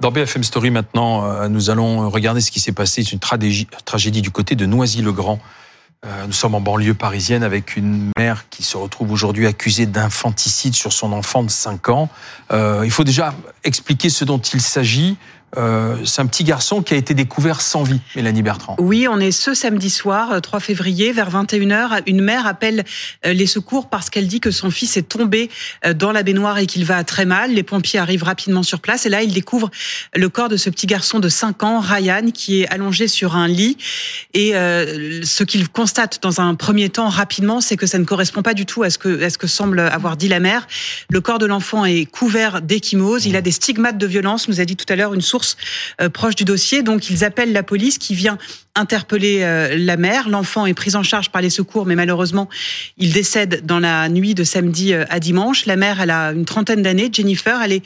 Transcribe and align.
Dans 0.00 0.10
BFM 0.10 0.44
Story 0.44 0.70
maintenant, 0.70 1.24
euh, 1.24 1.48
nous 1.48 1.70
allons 1.70 2.08
regarder 2.10 2.40
ce 2.40 2.50
qui 2.50 2.60
s'est 2.60 2.72
passé. 2.72 3.02
C'est 3.02 3.12
une 3.12 3.20
tragédie 3.84 4.22
du 4.22 4.30
côté 4.30 4.54
de 4.54 4.66
Noisy-le-Grand. 4.66 5.40
Euh, 6.06 6.26
nous 6.26 6.32
sommes 6.32 6.54
en 6.54 6.60
banlieue 6.60 6.94
parisienne 6.94 7.42
avec 7.42 7.76
une 7.76 8.12
mère 8.16 8.48
qui 8.50 8.62
se 8.62 8.76
retrouve 8.76 9.10
aujourd'hui 9.10 9.48
accusée 9.48 9.86
d'infanticide 9.86 10.74
sur 10.74 10.92
son 10.92 11.12
enfant 11.12 11.42
de 11.42 11.50
5 11.50 11.88
ans. 11.88 12.08
Euh, 12.52 12.82
il 12.84 12.90
faut 12.92 13.02
déjà 13.02 13.34
expliquer 13.64 14.08
ce 14.08 14.24
dont 14.24 14.38
il 14.38 14.60
s'agit. 14.60 15.16
Euh, 15.56 15.96
c'est 16.04 16.20
un 16.20 16.26
petit 16.26 16.44
garçon 16.44 16.82
qui 16.82 16.94
a 16.94 16.96
été 16.96 17.14
découvert 17.14 17.60
sans 17.60 17.82
vie, 17.82 18.00
Mélanie 18.16 18.42
Bertrand. 18.42 18.76
Oui, 18.78 19.06
on 19.08 19.18
est 19.18 19.30
ce 19.30 19.54
samedi 19.54 19.88
soir, 19.88 20.40
3 20.42 20.58
euh, 20.58 20.60
février, 20.60 21.12
vers 21.12 21.30
21h. 21.30 22.02
Une 22.06 22.20
mère 22.20 22.46
appelle 22.46 22.84
euh, 23.24 23.32
les 23.32 23.46
secours 23.46 23.88
parce 23.88 24.10
qu'elle 24.10 24.26
dit 24.26 24.40
que 24.40 24.50
son 24.50 24.70
fils 24.70 24.96
est 24.96 25.08
tombé 25.08 25.50
dans 25.94 26.12
la 26.12 26.22
baignoire 26.22 26.58
et 26.58 26.66
qu'il 26.66 26.84
va 26.84 27.02
très 27.04 27.24
mal. 27.24 27.52
Les 27.52 27.62
pompiers 27.62 27.98
arrivent 27.98 28.24
rapidement 28.24 28.62
sur 28.62 28.80
place 28.80 29.06
et 29.06 29.08
là, 29.08 29.22
ils 29.22 29.32
découvrent 29.32 29.70
le 30.14 30.28
corps 30.28 30.48
de 30.48 30.56
ce 30.56 30.68
petit 30.70 30.86
garçon 30.86 31.18
de 31.18 31.28
5 31.28 31.62
ans, 31.62 31.80
Ryan, 31.80 32.30
qui 32.32 32.62
est 32.62 32.68
allongé 32.68 33.08
sur 33.08 33.36
un 33.36 33.48
lit. 33.48 33.76
Et 34.34 34.52
ce 34.52 35.44
qu'ils 35.44 35.68
constatent 35.68 36.18
dans 36.22 36.40
un 36.40 36.54
premier 36.54 36.88
temps 36.88 37.08
rapidement, 37.08 37.60
c'est 37.60 37.76
que 37.76 37.86
ça 37.86 37.98
ne 37.98 38.04
correspond 38.04 38.42
pas 38.42 38.54
du 38.54 38.66
tout 38.66 38.82
à 38.82 38.90
ce 38.90 38.98
que, 38.98 39.46
semble 39.46 39.80
avoir 39.80 40.16
dit 40.16 40.28
la 40.28 40.40
mère. 40.40 40.66
Le 41.10 41.20
corps 41.20 41.38
de 41.38 41.46
l'enfant 41.46 41.84
est 41.84 42.04
couvert 42.04 42.60
d'échymose. 42.60 43.26
Il 43.26 43.36
a 43.36 43.40
des 43.40 43.52
stigmates 43.52 43.98
de 43.98 44.06
violence, 44.06 44.48
nous 44.48 44.60
a 44.60 44.64
dit 44.64 44.76
tout 44.76 44.86
à 44.88 44.96
l'heure 44.96 45.14
une 45.14 45.20
source 45.20 45.37
euh, 46.00 46.08
proche 46.08 46.34
du 46.34 46.44
dossier. 46.44 46.82
Donc 46.82 47.10
ils 47.10 47.24
appellent 47.24 47.52
la 47.52 47.62
police 47.62 47.98
qui 47.98 48.14
vient 48.14 48.38
interpeller 48.74 49.40
euh, 49.42 49.76
la 49.76 49.96
mère. 49.96 50.28
L'enfant 50.28 50.64
est 50.66 50.74
pris 50.74 50.94
en 50.94 51.02
charge 51.02 51.30
par 51.30 51.42
les 51.42 51.50
secours, 51.50 51.84
mais 51.84 51.96
malheureusement, 51.96 52.48
il 52.96 53.12
décède 53.12 53.66
dans 53.66 53.80
la 53.80 54.08
nuit 54.08 54.34
de 54.34 54.44
samedi 54.44 54.92
euh, 54.92 55.04
à 55.10 55.18
dimanche. 55.18 55.66
La 55.66 55.76
mère, 55.76 56.00
elle 56.00 56.10
a 56.10 56.32
une 56.32 56.44
trentaine 56.44 56.82
d'années, 56.82 57.10
Jennifer, 57.12 57.60
elle 57.62 57.72
est 57.72 57.82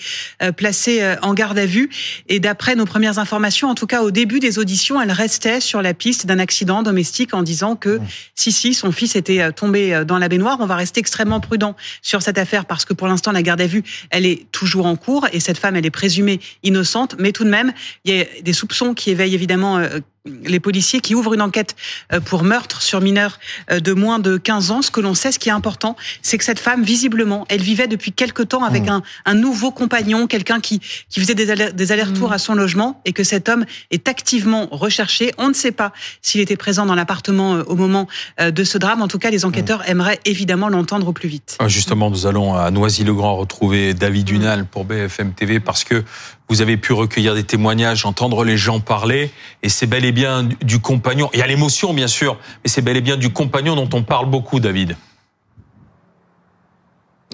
placée 0.56 1.16
en 1.22 1.34
garde 1.34 1.58
à 1.58 1.66
vue. 1.66 1.88
Et 2.28 2.40
d'après 2.40 2.74
nos 2.74 2.84
premières 2.84 3.18
informations, 3.18 3.68
en 3.68 3.74
tout 3.74 3.86
cas 3.86 4.02
au 4.02 4.10
début 4.10 4.40
des 4.40 4.58
auditions, 4.58 5.00
elle 5.00 5.12
restait 5.12 5.60
sur 5.60 5.82
la 5.82 5.94
piste 5.94 6.26
d'un 6.26 6.38
accident 6.38 6.82
domestique 6.82 7.32
en 7.34 7.42
disant 7.42 7.76
que 7.76 8.00
si, 8.34 8.52
si, 8.52 8.74
son 8.74 8.92
fils 8.92 9.16
était 9.16 9.52
tombé 9.52 10.02
dans 10.06 10.18
la 10.18 10.28
baignoire. 10.28 10.58
On 10.60 10.66
va 10.66 10.76
rester 10.76 11.00
extrêmement 11.00 11.40
prudent 11.40 11.76
sur 12.02 12.22
cette 12.22 12.38
affaire 12.38 12.66
parce 12.66 12.84
que 12.84 12.92
pour 12.92 13.08
l'instant, 13.08 13.32
la 13.32 13.42
garde 13.42 13.60
à 13.60 13.66
vue, 13.66 13.82
elle 14.10 14.26
est 14.26 14.46
toujours 14.52 14.86
en 14.86 14.96
cours 14.96 15.26
et 15.32 15.40
cette 15.40 15.58
femme, 15.58 15.76
elle 15.76 15.86
est 15.86 15.90
présumée 15.90 16.40
innocente. 16.62 17.16
Mais 17.18 17.32
tout 17.32 17.41
de 17.44 17.50
même, 17.50 17.72
il 18.04 18.14
y 18.14 18.20
a 18.20 18.24
des 18.42 18.52
soupçons 18.52 18.94
qui 18.94 19.10
éveillent 19.10 19.34
évidemment 19.34 19.78
euh, 19.78 20.00
les 20.24 20.60
policiers 20.60 21.00
qui 21.00 21.14
ouvrent 21.14 21.34
une 21.34 21.42
enquête 21.42 21.74
euh, 22.12 22.20
pour 22.20 22.44
meurtre 22.44 22.80
sur 22.80 23.00
mineur 23.00 23.40
euh, 23.70 23.80
de 23.80 23.92
moins 23.92 24.18
de 24.18 24.36
15 24.36 24.70
ans. 24.70 24.82
Ce 24.82 24.90
que 24.90 25.00
l'on 25.00 25.14
sait, 25.14 25.32
ce 25.32 25.38
qui 25.38 25.48
est 25.48 25.52
important, 25.52 25.96
c'est 26.22 26.38
que 26.38 26.44
cette 26.44 26.60
femme, 26.60 26.84
visiblement, 26.84 27.44
elle 27.48 27.62
vivait 27.62 27.88
depuis 27.88 28.12
quelque 28.12 28.42
temps 28.42 28.64
avec 28.64 28.84
mmh. 28.84 29.02
un, 29.24 29.34
nouveau 29.34 29.72
compagnon, 29.72 30.26
quelqu'un 30.26 30.60
qui, 30.60 30.80
qui 31.08 31.20
faisait 31.20 31.34
des, 31.34 31.92
allers-retours 31.92 32.30
mmh. 32.30 32.34
à 32.34 32.38
son 32.38 32.54
logement 32.54 33.00
et 33.04 33.12
que 33.12 33.24
cet 33.24 33.48
homme 33.48 33.64
est 33.90 34.08
activement 34.08 34.68
recherché. 34.70 35.32
On 35.38 35.48
ne 35.48 35.54
sait 35.54 35.72
pas 35.72 35.92
s'il 36.20 36.40
était 36.40 36.56
présent 36.56 36.86
dans 36.86 36.94
l'appartement 36.94 37.52
au 37.66 37.74
moment 37.74 38.06
de 38.38 38.64
ce 38.64 38.78
drame. 38.78 39.02
En 39.02 39.08
tout 39.08 39.18
cas, 39.18 39.30
les 39.30 39.44
enquêteurs 39.44 39.80
mmh. 39.80 39.90
aimeraient 39.90 40.20
évidemment 40.24 40.68
l'entendre 40.68 41.08
au 41.08 41.12
plus 41.12 41.28
vite. 41.28 41.56
Ah, 41.58 41.68
justement, 41.68 42.10
nous 42.10 42.26
allons 42.26 42.54
à 42.54 42.70
Noisy-le-Grand 42.70 43.36
retrouver 43.36 43.94
David 43.94 44.26
Dunal 44.26 44.66
pour 44.66 44.84
BFM 44.84 45.32
TV 45.32 45.58
parce 45.58 45.82
que 45.84 46.04
vous 46.52 46.60
avez 46.60 46.76
pu 46.76 46.92
recueillir 46.92 47.34
des 47.34 47.44
témoignages, 47.44 48.04
entendre 48.04 48.44
les 48.44 48.58
gens 48.58 48.78
parler, 48.78 49.30
et 49.62 49.70
c'est 49.70 49.86
bel 49.86 50.04
et 50.04 50.11
bien 50.12 50.44
du 50.44 50.80
compagnon. 50.80 51.28
Il 51.34 51.40
y 51.40 51.42
a 51.42 51.46
l'émotion, 51.46 51.92
bien 51.92 52.08
sûr, 52.08 52.36
mais 52.62 52.70
c'est 52.70 52.82
bel 52.82 52.96
et 52.96 53.00
bien 53.00 53.16
du 53.16 53.32
compagnon 53.32 53.74
dont 53.74 53.88
on 53.92 54.02
parle 54.02 54.26
beaucoup, 54.26 54.60
David. 54.60 54.96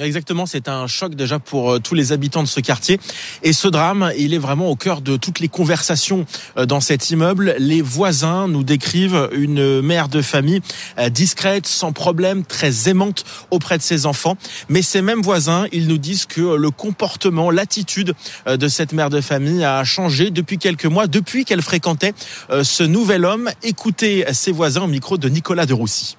Exactement, 0.01 0.47
c'est 0.47 0.69
un 0.69 0.87
choc 0.87 1.15
déjà 1.15 1.39
pour 1.39 1.73
euh, 1.73 1.79
tous 1.81 1.95
les 1.95 2.13
habitants 2.13 2.43
de 2.43 2.49
ce 2.49 2.61
quartier. 2.61 3.01
Et 3.43 3.53
ce 3.53 3.67
drame, 3.67 4.13
il 4.17 4.33
est 4.33 4.39
vraiment 4.39 4.69
au 4.69 4.77
cœur 4.77 5.01
de 5.01 5.17
toutes 5.17 5.41
les 5.41 5.49
conversations 5.49 6.25
euh, 6.57 6.67
dans 6.67 6.81
cet 6.81 7.11
immeuble. 7.11 7.57
Les 7.59 7.83
voisins 7.83 8.47
nous 8.47 8.63
décrivent 8.63 9.29
une 9.33 9.81
mère 9.81 10.09
de 10.09 10.23
famille 10.23 10.61
euh, 10.99 11.09
discrète, 11.09 11.67
sans 11.67 11.92
problème, 11.92 12.45
très 12.45 12.89
aimante 12.89 13.25
auprès 13.51 13.77
de 13.77 13.83
ses 13.83 14.07
enfants. 14.07 14.37
Mais 14.69 14.83
ces 14.83 15.03
mêmes 15.03 15.23
voisins, 15.23 15.67
ils 15.73 15.89
nous 15.89 15.98
disent 15.98 16.27
que 16.27 16.41
le 16.41 16.70
comportement, 16.70 17.51
l'attitude 17.51 18.14
de 18.47 18.69
cette 18.69 18.92
mère 18.92 19.11
de 19.11 19.20
famille 19.20 19.64
a 19.64 19.83
changé 19.85 20.31
depuis 20.31 20.58
quelques 20.58 20.87
mois, 20.87 21.07
depuis 21.07 21.45
qu'elle 21.45 21.63
fréquentait 21.63 22.14
ce 22.63 22.83
nouvel 22.83 23.25
homme. 23.25 23.51
Écoutez 23.63 24.25
ses 24.33 24.53
voisins 24.53 24.83
au 24.83 24.87
micro 24.87 25.19
de 25.19 25.29
Nicolas 25.29 25.67
de 25.67 25.75
Roussy. 25.75 26.17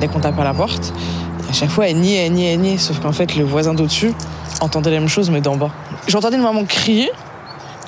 Dès 0.00 0.08
qu'on 0.08 0.20
tape 0.20 0.38
à 0.38 0.44
la 0.44 0.54
porte, 0.54 0.92
chaque 1.54 1.70
fois, 1.70 1.88
elle 1.88 1.96
niait, 1.96 2.26
elle 2.26 2.32
niait, 2.32 2.52
elle 2.52 2.60
niait. 2.60 2.78
Sauf 2.78 3.00
qu'en 3.00 3.12
fait, 3.12 3.36
le 3.36 3.44
voisin 3.44 3.74
d'au-dessus 3.74 4.12
entendait 4.60 4.90
la 4.90 5.00
même 5.00 5.08
chose, 5.08 5.30
mais 5.30 5.40
d'en 5.40 5.56
bas. 5.56 5.70
J'entendais 6.06 6.36
une 6.36 6.42
maman 6.42 6.64
crier, 6.64 7.10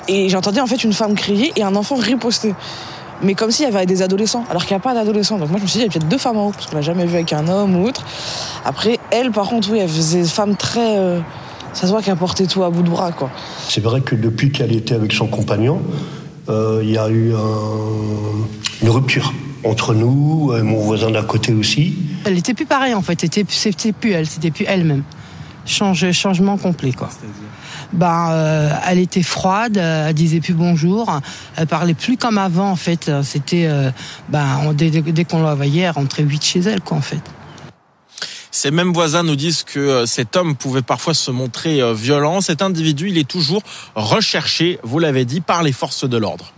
et 0.07 0.29
j'entendais 0.29 0.61
en 0.61 0.67
fait 0.67 0.83
une 0.83 0.93
femme 0.93 1.15
crier 1.15 1.51
et 1.55 1.63
un 1.63 1.75
enfant 1.75 1.95
riposter. 1.95 2.55
Mais 3.21 3.33
comme 3.33 3.51
s'il 3.51 3.65
y 3.65 3.67
avait 3.67 3.85
des 3.85 4.01
adolescents, 4.01 4.45
alors 4.49 4.63
qu'il 4.63 4.75
n'y 4.75 4.79
a 4.79 4.83
pas 4.83 4.93
d'adolescents. 4.93 5.37
Donc 5.37 5.49
moi, 5.49 5.57
je 5.57 5.63
me 5.63 5.67
suis 5.67 5.79
dit, 5.79 5.85
il 5.85 5.87
y 5.87 5.89
a 5.89 5.91
peut-être 5.91 6.07
deux 6.07 6.17
femmes 6.17 6.37
en 6.37 6.47
haut, 6.47 6.51
parce 6.51 6.67
qu'on 6.67 6.75
l'a 6.75 6.81
jamais 6.81 7.05
vu 7.05 7.15
avec 7.15 7.33
un 7.33 7.47
homme 7.47 7.75
ou 7.75 7.87
autre. 7.87 8.03
Après, 8.63 8.99
elle, 9.11 9.31
par 9.31 9.47
contre, 9.47 9.71
oui, 9.71 9.79
elle 9.79 9.89
faisait 9.89 10.23
femme 10.23 10.55
très. 10.55 10.97
Euh, 10.97 11.19
ça 11.73 11.87
se 11.87 11.91
voit 11.91 12.01
qu'elle 12.01 12.15
portait 12.15 12.45
tout 12.45 12.63
à 12.63 12.69
bout 12.69 12.83
de 12.83 12.89
bras, 12.89 13.11
quoi. 13.11 13.29
C'est 13.67 13.81
vrai 13.81 14.01
que 14.01 14.15
depuis 14.15 14.51
qu'elle 14.51 14.73
était 14.75 14.95
avec 14.95 15.13
son 15.13 15.27
compagnon, 15.27 15.81
euh, 16.49 16.81
il 16.83 16.91
y 16.91 16.97
a 16.97 17.09
eu 17.09 17.33
une 18.81 18.89
rupture 18.89 19.33
entre 19.63 19.93
nous, 19.93 20.53
et 20.57 20.61
mon 20.61 20.79
voisin 20.79 21.11
d'à 21.11 21.23
côté 21.23 21.53
aussi. 21.53 21.95
Elle 22.27 22.33
n'était 22.33 22.53
plus 22.53 22.65
pareille 22.65 22.93
en 22.93 23.01
fait, 23.01 23.21
c'était 23.21 23.45
plus 23.93 24.11
elle, 24.11 24.27
c'était 24.27 24.51
plus 24.51 24.65
elle-même. 24.67 25.03
Change, 25.65 26.11
changement 26.11 26.57
complet 26.57 26.91
quoi. 26.91 27.09
Ben, 27.93 28.31
euh, 28.31 28.69
elle 28.85 28.99
était 28.99 29.23
froide, 29.23 29.77
elle 29.77 30.13
disait 30.13 30.41
plus 30.41 30.53
bonjour, 30.53 31.21
elle 31.55 31.67
parlait 31.67 31.93
plus 31.93 32.17
comme 32.17 32.37
avant 32.37 32.69
en 32.69 32.75
fait. 32.75 33.09
C'était, 33.23 33.67
euh, 33.67 33.91
ben, 34.27 34.73
dès, 34.73 35.23
qu'on 35.23 35.41
la 35.41 35.55
voyait, 35.55 35.83
elle 35.83 35.91
rentrait 35.91 36.23
vite 36.23 36.43
chez 36.43 36.59
elle 36.59 36.81
quoi 36.81 36.97
en 36.97 37.01
fait. 37.01 37.21
Ces 38.51 38.71
mêmes 38.71 38.91
voisins 38.91 39.23
nous 39.23 39.37
disent 39.37 39.63
que 39.63 39.79
euh, 39.79 40.05
cet 40.05 40.35
homme 40.35 40.57
pouvait 40.57 40.81
parfois 40.81 41.13
se 41.13 41.31
montrer 41.31 41.79
violent. 41.93 42.41
Cet 42.41 42.61
individu, 42.61 43.07
il 43.07 43.17
est 43.17 43.27
toujours 43.27 43.61
recherché, 43.95 44.79
vous 44.83 44.99
l'avez 44.99 45.23
dit, 45.23 45.39
par 45.39 45.63
les 45.63 45.71
forces 45.71 46.03
de 46.03 46.17
l'ordre. 46.17 46.51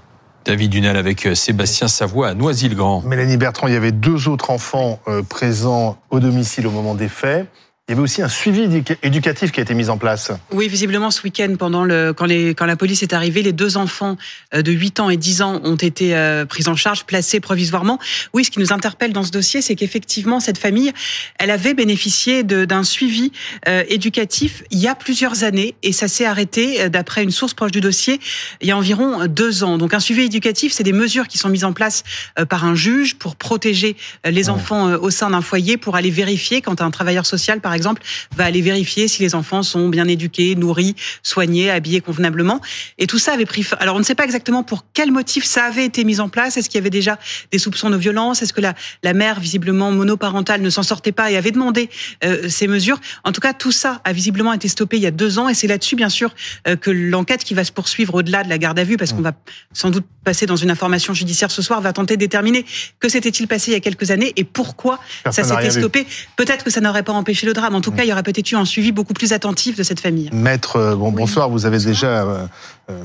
David 0.49 0.71
Dunel 0.71 0.97
avec 0.97 1.27
euh, 1.27 1.35
Sébastien 1.35 1.87
Savoie 1.87 2.29
à 2.29 2.33
Noisy-le-Grand. 2.33 3.03
Mélanie 3.03 3.37
Bertrand, 3.37 3.67
il 3.67 3.73
y 3.75 3.77
avait 3.77 3.91
deux 3.91 4.27
autres 4.27 4.49
enfants 4.49 4.99
euh, 5.07 5.21
présents 5.21 5.99
au 6.09 6.19
domicile 6.19 6.65
au 6.65 6.71
moment 6.71 6.95
des 6.95 7.07
faits. 7.07 7.45
Il 7.89 7.93
y 7.93 7.95
avait 7.95 8.03
aussi 8.03 8.21
un 8.21 8.29
suivi 8.29 8.83
éducatif 9.01 9.51
qui 9.51 9.59
a 9.59 9.63
été 9.63 9.73
mis 9.73 9.89
en 9.89 9.97
place. 9.97 10.31
Oui, 10.51 10.67
visiblement 10.67 11.09
ce 11.09 11.23
week-end, 11.23 11.55
pendant 11.57 11.83
le 11.83 12.13
quand, 12.13 12.27
les, 12.27 12.53
quand 12.53 12.67
la 12.67 12.75
police 12.75 13.01
est 13.01 13.13
arrivée, 13.13 13.41
les 13.41 13.51
deux 13.51 13.77
enfants 13.77 14.15
euh, 14.53 14.61
de 14.61 14.71
8 14.71 14.99
ans 14.99 15.09
et 15.09 15.17
10 15.17 15.41
ans 15.41 15.59
ont 15.63 15.75
été 15.75 16.15
euh, 16.15 16.45
pris 16.45 16.67
en 16.67 16.75
charge, 16.75 17.05
placés 17.05 17.39
provisoirement. 17.39 17.97
Oui, 18.31 18.45
ce 18.45 18.51
qui 18.51 18.59
nous 18.59 18.71
interpelle 18.71 19.11
dans 19.11 19.23
ce 19.23 19.31
dossier, 19.31 19.63
c'est 19.63 19.73
qu'effectivement 19.73 20.39
cette 20.39 20.59
famille, 20.59 20.91
elle 21.39 21.49
avait 21.49 21.73
bénéficié 21.73 22.43
d'un 22.43 22.83
suivi 22.83 23.31
euh, 23.67 23.83
éducatif 23.87 24.61
il 24.69 24.77
y 24.77 24.87
a 24.87 24.93
plusieurs 24.93 25.43
années 25.43 25.73
et 25.81 25.91
ça 25.91 26.07
s'est 26.07 26.25
arrêté 26.25 26.89
d'après 26.89 27.23
une 27.23 27.31
source 27.31 27.55
proche 27.55 27.71
du 27.71 27.81
dossier 27.81 28.19
il 28.61 28.67
y 28.67 28.71
a 28.71 28.77
environ 28.77 29.25
deux 29.25 29.63
ans. 29.63 29.79
Donc 29.79 29.95
un 29.95 29.99
suivi 29.99 30.25
éducatif, 30.25 30.73
c'est 30.73 30.83
des 30.83 30.93
mesures 30.93 31.27
qui 31.27 31.39
sont 31.39 31.49
mises 31.49 31.65
en 31.65 31.73
place 31.73 32.03
par 32.49 32.65
un 32.65 32.75
juge 32.75 33.15
pour 33.15 33.35
protéger 33.35 33.95
les 34.25 34.51
enfants 34.51 34.93
au 34.93 35.09
sein 35.09 35.31
d'un 35.31 35.41
foyer, 35.41 35.77
pour 35.77 35.95
aller 35.95 36.11
vérifier 36.11 36.61
quand 36.61 36.81
un 36.81 36.91
travailleur 36.91 37.25
social, 37.25 37.61
par 37.61 37.73
exemple 37.73 37.78
exemple, 37.79 38.01
va 38.35 38.45
aller 38.45 38.61
vérifier 38.61 39.07
si 39.07 39.21
les 39.23 39.33
enfants 39.33 39.63
sont 39.63 39.89
bien 39.89 40.07
éduqués, 40.07 40.55
nourris, 40.55 40.95
soignés, 41.23 41.71
habillés 41.71 42.01
convenablement. 42.01 42.61
Et 42.97 43.07
tout 43.07 43.19
ça 43.19 43.33
avait 43.33 43.45
pris. 43.45 43.65
Alors, 43.79 43.95
on 43.95 43.99
ne 43.99 44.03
sait 44.03 44.15
pas 44.15 44.25
exactement 44.25 44.63
pour 44.63 44.85
quel 44.93 45.11
motif 45.11 45.45
ça 45.45 45.63
avait 45.63 45.85
été 45.85 46.03
mis 46.03 46.19
en 46.19 46.29
place. 46.29 46.57
Est-ce 46.57 46.69
qu'il 46.69 46.77
y 46.77 46.83
avait 46.83 46.89
déjà 46.89 47.17
des 47.51 47.57
soupçons 47.57 47.89
de 47.89 47.97
violence? 47.97 48.41
Est-ce 48.41 48.53
que 48.53 48.61
la, 48.61 48.75
la 49.03 49.13
mère, 49.13 49.39
visiblement 49.39 49.91
monoparentale, 49.91 50.61
ne 50.61 50.69
s'en 50.69 50.83
sortait 50.83 51.11
pas 51.11 51.31
et 51.31 51.37
avait 51.37 51.51
demandé 51.51 51.89
euh, 52.23 52.49
ces 52.49 52.67
mesures? 52.67 52.99
En 53.23 53.31
tout 53.31 53.41
cas, 53.41 53.53
tout 53.53 53.71
ça 53.71 54.01
a 54.03 54.13
visiblement 54.13 54.53
été 54.53 54.67
stoppé 54.67 54.97
il 54.97 55.03
y 55.03 55.07
a 55.07 55.11
deux 55.11 55.39
ans. 55.39 55.49
Et 55.49 55.53
c'est 55.53 55.67
là-dessus, 55.67 55.95
bien 55.95 56.09
sûr, 56.09 56.33
euh, 56.67 56.75
que 56.75 56.91
l'enquête 56.91 57.43
qui 57.43 57.53
va 57.53 57.63
se 57.63 57.71
poursuivre 57.71 58.15
au-delà 58.15 58.43
de 58.43 58.49
la 58.49 58.57
garde 58.57 58.77
à 58.77 58.83
vue, 58.83 58.97
parce 58.97 59.13
qu'on 59.13 59.21
va 59.21 59.33
sans 59.73 59.89
doute 59.89 60.05
passer 60.23 60.45
dans 60.45 60.55
une 60.55 60.71
information 60.71 61.13
judiciaire 61.13 61.51
ce 61.51 61.61
soir, 61.61 61.81
va 61.81 61.93
tenter 61.93 62.15
de 62.15 62.19
déterminer 62.19 62.65
que 62.99 63.09
s'était-il 63.09 63.47
passé 63.47 63.71
il 63.71 63.73
y 63.73 63.77
a 63.77 63.79
quelques 63.79 64.11
années 64.11 64.33
et 64.35 64.43
pourquoi 64.43 64.99
ça 65.31 65.43
s'était 65.43 65.69
stoppé. 65.69 66.05
Peut-être 66.35 66.63
que 66.63 66.71
ça 66.71 66.81
n'aurait 66.81 67.03
pas 67.03 67.13
empêché 67.13 67.45
le 67.45 67.53
drame. 67.53 67.68
En 67.75 67.81
tout 67.81 67.91
cas, 67.91 68.03
il 68.03 68.09
y 68.09 68.11
aurait 68.11 68.23
peut-être 68.23 68.51
eu 68.51 68.55
un 68.55 68.65
suivi 68.65 68.91
beaucoup 68.91 69.13
plus 69.13 69.33
attentif 69.33 69.75
de 69.75 69.83
cette 69.83 69.99
famille. 69.99 70.29
Maître, 70.33 70.77
euh, 70.77 70.95
bon, 70.95 71.11
bonsoir. 71.11 71.49
Vous 71.49 71.65
avez 71.65 71.79
déjà 71.79 72.07
euh, 72.07 72.45
euh, 72.89 73.03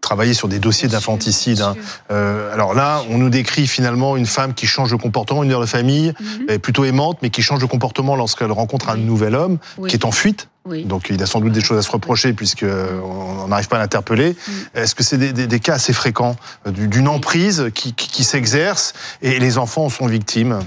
travaillé 0.00 0.34
sur 0.34 0.48
des 0.48 0.58
dossiers 0.58 0.88
d'infanticide. 0.88 1.60
Hein. 1.60 1.74
alors 2.08 2.72
là, 2.74 3.02
on 3.10 3.18
nous 3.18 3.30
décrit 3.30 3.66
finalement 3.66 4.16
une 4.16 4.26
femme 4.26 4.54
qui 4.54 4.66
change 4.66 4.90
de 4.90 4.96
comportement, 4.96 5.42
une 5.42 5.50
mère 5.50 5.60
de 5.60 5.66
famille, 5.66 6.14
mhm. 6.48 6.58
plutôt 6.58 6.84
aimante, 6.84 7.18
mais 7.20 7.30
qui 7.30 7.42
change 7.42 7.60
de 7.60 7.66
comportement 7.66 8.16
lorsqu'elle 8.16 8.52
rencontre 8.52 8.88
un 8.88 8.96
nouvel 8.96 9.34
homme 9.34 9.58
qui 9.86 9.96
est 9.96 10.04
en 10.04 10.12
fuite. 10.12 10.48
Donc 10.84 11.08
il 11.10 11.22
a 11.22 11.26
sans 11.26 11.40
doute 11.40 11.52
des 11.52 11.62
choses 11.62 11.78
à 11.78 11.82
se 11.82 11.90
reprocher 11.90 12.34
puisqu'on 12.34 13.48
n'arrive 13.48 13.68
pas 13.68 13.76
à 13.76 13.80
l'interpeller. 13.80 14.36
Est-ce 14.74 14.94
que 14.94 15.02
c'est 15.02 15.18
des, 15.18 15.60
cas 15.60 15.74
assez 15.74 15.92
fréquents 15.92 16.36
d'une 16.66 17.08
emprise 17.08 17.70
qui 17.74 18.24
s'exerce 18.24 18.92
et 19.20 19.38
les 19.38 19.58
enfants 19.58 19.86
en 19.86 19.90
sont 19.90 20.06
victimes? 20.06 20.60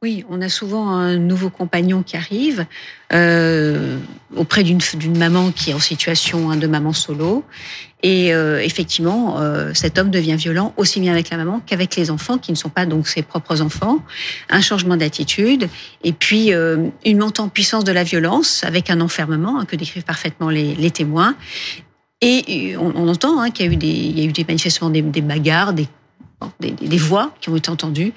Oui, 0.00 0.24
on 0.30 0.40
a 0.42 0.48
souvent 0.48 0.90
un 0.90 1.16
nouveau 1.16 1.50
compagnon 1.50 2.04
qui 2.04 2.16
arrive 2.16 2.66
euh, 3.12 3.98
auprès 4.36 4.62
d'une 4.62 4.78
maman 5.18 5.50
qui 5.50 5.70
est 5.70 5.74
en 5.74 5.80
situation 5.80 6.52
hein, 6.52 6.56
de 6.56 6.68
maman 6.68 6.92
solo. 6.92 7.44
Et 8.04 8.32
euh, 8.32 8.62
effectivement, 8.62 9.40
euh, 9.40 9.72
cet 9.74 9.98
homme 9.98 10.10
devient 10.10 10.36
violent 10.36 10.72
aussi 10.76 11.00
bien 11.00 11.12
avec 11.12 11.30
la 11.30 11.36
maman 11.36 11.60
qu'avec 11.66 11.96
les 11.96 12.12
enfants 12.12 12.38
qui 12.38 12.52
ne 12.52 12.56
sont 12.56 12.68
pas 12.68 12.86
donc 12.86 13.08
ses 13.08 13.22
propres 13.22 13.60
enfants. 13.60 13.98
Un 14.48 14.60
changement 14.60 14.96
d'attitude 14.96 15.68
et 16.04 16.12
puis 16.12 16.52
euh, 16.52 16.90
une 17.04 17.18
montée 17.18 17.40
en 17.40 17.48
puissance 17.48 17.82
de 17.82 17.90
la 17.90 18.04
violence 18.04 18.62
avec 18.62 18.90
un 18.90 19.00
enfermement 19.00 19.58
hein, 19.58 19.64
que 19.64 19.74
décrivent 19.74 20.04
parfaitement 20.04 20.48
les, 20.48 20.76
les 20.76 20.92
témoins. 20.92 21.34
Et 22.20 22.76
on, 22.76 22.92
on 22.94 23.08
entend 23.08 23.40
hein, 23.40 23.50
qu'il 23.50 23.66
y 23.66 23.68
a 23.68 23.72
eu 23.72 23.76
des, 23.76 23.88
il 23.88 24.16
y 24.16 24.22
a 24.22 24.24
eu 24.26 24.32
des, 24.32 25.02
des 25.02 25.22
bagarres, 25.22 25.72
des 25.72 25.88
des, 26.60 26.70
des, 26.70 26.96
voix 26.96 27.34
qui 27.40 27.48
ont 27.48 27.56
été 27.56 27.70
entendues. 27.70 28.12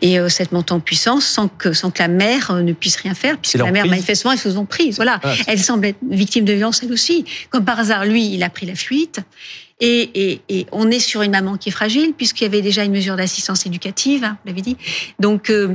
Et 0.00 0.18
euh, 0.18 0.28
cette 0.28 0.52
montée 0.52 0.72
en 0.72 0.80
puissance 0.80 1.26
sans 1.26 1.48
que 1.48 1.72
sans 1.72 1.90
que 1.90 2.00
la 2.00 2.08
mère 2.08 2.50
euh, 2.50 2.62
ne 2.62 2.72
puisse 2.72 2.96
rien 2.96 3.14
faire 3.14 3.38
puisque 3.38 3.56
la 3.56 3.70
mère 3.70 3.86
manifestement 3.86 4.32
elle 4.32 4.38
se 4.38 4.50
sont 4.50 4.64
prise. 4.64 4.96
Voilà. 4.96 5.20
Ah, 5.22 5.34
elle 5.46 5.58
semble 5.58 5.86
être 5.86 5.98
victime 6.08 6.44
de 6.44 6.52
violence 6.52 6.82
elle 6.82 6.92
aussi. 6.92 7.24
Comme 7.50 7.64
par 7.64 7.78
hasard 7.78 8.04
lui 8.04 8.32
il 8.34 8.42
a 8.42 8.50
pris 8.50 8.66
la 8.66 8.74
fuite. 8.74 9.20
Et, 9.78 10.30
et, 10.30 10.40
et 10.48 10.66
on 10.72 10.90
est 10.90 11.00
sur 11.00 11.20
une 11.20 11.32
maman 11.32 11.58
qui 11.58 11.68
est 11.68 11.72
fragile 11.72 12.14
puisqu'il 12.16 12.44
y 12.44 12.46
avait 12.46 12.62
déjà 12.62 12.82
une 12.82 12.92
mesure 12.92 13.16
d'assistance 13.16 13.66
éducative 13.66 14.24
hein, 14.24 14.38
vous 14.42 14.48
l'avez 14.48 14.62
dit. 14.62 14.76
Donc 15.18 15.50
euh, 15.50 15.74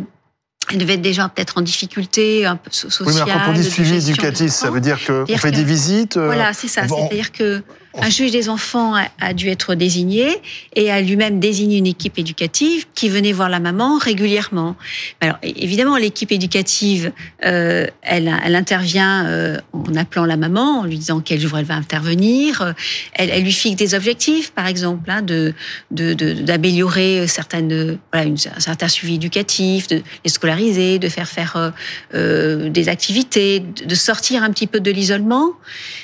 elle 0.71 0.77
devait 0.77 0.93
être 0.93 1.01
déjà 1.01 1.29
peut-être 1.29 1.57
en 1.57 1.61
difficulté, 1.61 2.45
un 2.45 2.55
peu 2.55 2.71
sociale. 2.71 3.07
Oui, 3.07 3.15
mais 3.25 3.31
quand 3.31 3.49
on 3.49 3.53
dit 3.53 3.63
suivi 3.63 3.95
éducatif, 3.95 4.49
ça 4.51 4.69
veut 4.69 4.79
dire 4.79 4.97
qu'on 5.05 5.25
fait 5.25 5.51
que, 5.51 5.55
des 5.55 5.63
visites 5.63 6.17
Voilà, 6.17 6.53
c'est 6.53 6.67
ça. 6.67 6.87
C'est-à-dire 6.87 7.31
que 7.31 7.61
un 7.99 8.09
juge 8.09 8.31
des 8.31 8.49
enfants 8.49 8.93
a, 9.19 9.33
dû 9.33 9.49
être 9.49 9.75
désigné 9.75 10.27
et 10.75 10.91
a 10.91 11.01
lui-même 11.01 11.39
désigné 11.39 11.77
une 11.77 11.87
équipe 11.87 12.17
éducative 12.17 12.85
qui 12.95 13.09
venait 13.09 13.31
voir 13.31 13.49
la 13.49 13.59
maman 13.59 13.97
régulièrement. 13.97 14.75
Alors 15.19 15.37
évidemment, 15.43 15.97
l'équipe 15.97 16.31
éducative, 16.31 17.11
euh, 17.45 17.87
elle, 18.01 18.33
elle 18.45 18.55
intervient 18.55 19.25
euh, 19.25 19.57
en 19.73 19.95
appelant 19.95 20.25
la 20.25 20.37
maman, 20.37 20.81
en 20.81 20.85
lui 20.85 20.97
disant 20.97 21.19
quel 21.19 21.39
jour 21.39 21.57
elle 21.57 21.65
va 21.65 21.75
intervenir. 21.75 22.73
Elle, 23.13 23.29
elle 23.29 23.43
lui 23.43 23.51
fixe 23.51 23.75
des 23.75 23.93
objectifs, 23.93 24.51
par 24.51 24.67
exemple, 24.67 25.09
hein, 25.09 25.21
de 25.21 25.53
d'améliorer 25.91 27.21
de, 27.21 27.25
certaines, 27.25 27.97
voilà, 28.11 28.27
une, 28.27 28.37
un 28.55 28.59
certain 28.59 28.87
suivi 28.87 29.15
éducatif, 29.15 29.87
de 29.87 30.01
les 30.23 30.29
scolariser, 30.29 30.99
de 30.99 31.09
faire 31.09 31.27
faire 31.27 31.55
euh, 31.55 31.71
euh 32.13 32.69
des 32.69 32.89
activités, 32.89 33.59
de 33.59 33.95
sortir 33.95 34.43
un 34.43 34.51
petit 34.51 34.67
peu 34.67 34.79
de 34.79 34.91
l'isolement. 34.91 35.51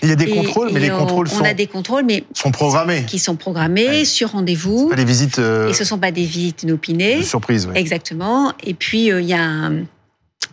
Il 0.03 0.09
y 0.09 0.11
a 0.11 0.15
des 0.15 0.27
contrôles, 0.27 0.71
mais 0.73 0.79
les 0.79 0.89
contrôles 0.89 1.29
sont. 1.29 1.41
On 1.41 1.45
a 1.45 1.53
des 1.53 1.67
contrôles, 1.77 2.03
mais 2.05 2.23
sont 2.33 2.51
programmés. 2.51 3.03
Qui 3.05 3.19
sont 3.19 3.35
programmés 3.35 3.87
ouais. 3.87 4.05
sur 4.05 4.31
rendez-vous. 4.31 4.89
Pas 4.89 4.95
des 4.95 5.05
visites. 5.05 5.39
Euh, 5.39 5.69
et 5.69 5.73
ce 5.73 5.83
sont 5.83 5.99
pas 5.99 6.11
des 6.11 6.25
visites 6.25 6.63
inopinées. 6.63 7.21
Surprise, 7.21 7.67
oui. 7.67 7.73
Exactement. 7.77 8.53
Et 8.63 8.73
puis 8.73 9.11
euh, 9.11 9.21
il 9.21 9.27
y 9.27 9.33
a 9.33 9.43
un, 9.43 9.83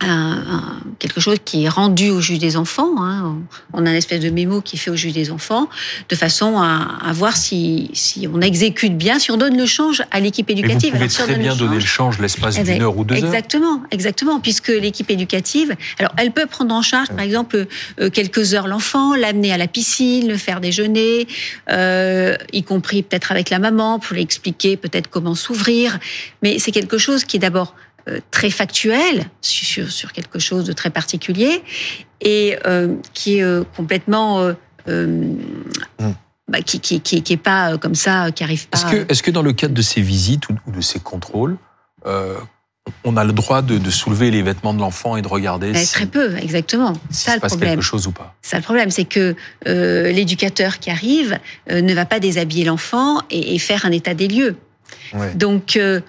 un, 0.01 0.79
quelque 0.99 1.19
chose 1.19 1.37
qui 1.43 1.65
est 1.65 1.69
rendu 1.69 2.09
au 2.09 2.21
juge 2.21 2.39
des 2.39 2.57
enfants. 2.57 2.95
Hein. 2.99 3.37
On 3.73 3.85
a 3.85 3.89
une 3.89 3.95
espèce 3.95 4.19
de 4.19 4.29
mémo 4.29 4.61
qui 4.61 4.75
est 4.75 4.79
fait 4.79 4.91
au 4.91 4.95
juge 4.95 5.13
des 5.13 5.31
enfants, 5.31 5.69
de 6.09 6.15
façon 6.15 6.57
à, 6.57 6.97
à 7.03 7.13
voir 7.13 7.35
si, 7.37 7.89
si, 7.93 8.27
on 8.31 8.41
exécute 8.41 8.97
bien, 8.97 9.19
si 9.19 9.31
on 9.31 9.37
donne 9.37 9.57
le 9.57 9.65
change 9.65 10.03
à 10.11 10.19
l'équipe 10.19 10.49
éducative. 10.49 10.95
Et 10.95 10.97
vous 10.97 11.05
pouvez 11.05 11.15
alors, 11.15 11.27
très 11.27 11.37
bien 11.37 11.53
le 11.53 11.59
donner 11.59 11.75
le 11.75 11.85
change 11.85 12.19
l'espace 12.19 12.55
eh 12.59 12.63
d'une 12.63 12.77
ben, 12.77 12.81
heure 12.83 12.97
ou 12.97 13.03
deux 13.03 13.15
exactement, 13.15 13.65
heures. 13.65 13.79
Exactement, 13.91 13.91
exactement, 13.91 14.39
puisque 14.39 14.67
l'équipe 14.69 15.09
éducative, 15.09 15.75
alors 15.99 16.13
elle 16.17 16.31
peut 16.31 16.45
prendre 16.45 16.73
en 16.73 16.81
charge, 16.81 17.09
par 17.09 17.21
exemple, 17.21 17.65
euh, 17.99 18.09
quelques 18.09 18.53
heures 18.53 18.67
l'enfant, 18.67 19.15
l'amener 19.15 19.51
à 19.51 19.57
la 19.57 19.67
piscine, 19.67 20.27
le 20.27 20.37
faire 20.37 20.61
déjeuner, 20.61 21.27
euh, 21.69 22.35
y 22.53 22.63
compris 22.63 23.03
peut-être 23.03 23.31
avec 23.31 23.49
la 23.49 23.59
maman 23.59 23.99
pour 23.99 24.15
lui 24.15 24.21
expliquer 24.21 24.77
peut-être 24.77 25.09
comment 25.09 25.35
s'ouvrir. 25.35 25.99
Mais 26.41 26.59
c'est 26.59 26.71
quelque 26.71 26.97
chose 26.97 27.23
qui 27.23 27.37
est 27.37 27.39
d'abord 27.39 27.75
très 28.31 28.49
factuel 28.49 29.25
sur, 29.41 29.91
sur 29.91 30.13
quelque 30.13 30.39
chose 30.39 30.65
de 30.65 30.73
très 30.73 30.89
particulier 30.89 31.63
et 32.21 32.57
euh, 32.65 32.95
qui 33.13 33.37
est 33.37 33.43
euh, 33.43 33.63
complètement 33.75 34.53
euh, 34.87 35.07
mm. 35.97 36.11
bah, 36.47 36.61
qui, 36.61 36.79
qui, 36.79 37.01
qui, 37.01 37.21
qui 37.23 37.33
est 37.33 37.37
pas 37.37 37.77
comme 37.77 37.95
ça, 37.95 38.31
qui 38.31 38.43
arrive 38.43 38.67
pas. 38.67 38.77
Est-ce 38.77 38.85
que, 38.85 39.11
est-ce 39.11 39.23
que 39.23 39.31
dans 39.31 39.41
le 39.41 39.53
cadre 39.53 39.73
de 39.73 39.81
ces 39.81 40.01
visites 40.01 40.49
ou 40.49 40.71
de 40.71 40.81
ces 40.81 40.99
contrôles, 40.99 41.57
on 43.03 43.17
a 43.17 43.23
le 43.23 43.33
droit 43.33 43.61
de, 43.61 43.77
de, 43.77 43.89
soulever 43.89 44.31
les 44.31 44.41
vêtements 44.41 44.73
de 44.73 44.79
l'enfant 44.79 45.17
et 45.17 45.21
de 45.21 45.27
regarder 45.27 45.73
si, 45.73 45.91
Très 45.91 46.05
peu, 46.05 46.35
exactement. 46.37 46.93
Si 47.09 47.23
ça 47.23 47.31
se 47.31 47.35
le 47.37 47.41
passe 47.41 47.51
problème. 47.53 47.71
quelque 47.71 47.83
chose 47.83 48.07
ou 48.07 48.11
pas? 48.11 48.35
Ça 48.41 48.57
le 48.57 48.63
problème, 48.63 48.91
c'est 48.91 49.05
que 49.05 49.35
euh, 49.67 50.11
l'éducateur 50.11 50.79
qui 50.79 50.91
arrive 50.91 51.39
euh, 51.71 51.81
ne 51.81 51.93
va 51.93 52.05
pas 52.05 52.19
déshabiller 52.19 52.65
l'enfant 52.65 53.21
et, 53.29 53.55
et, 53.55 53.59
faire 53.59 53.85
un 53.85 53.91
état 53.91 54.13
des 54.13 54.27
lieux. 54.27 54.55
Ouais. 55.13 55.33
Donc 55.33 55.77
euh, 55.77 56.01